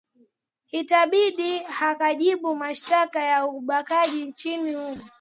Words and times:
itambidi 0.79 1.51
akajibu 1.89 2.49
mashtaka 2.55 3.19
ya 3.31 3.39
ubakaji 3.57 4.21
nchini 4.29 4.73
humo 4.73 5.01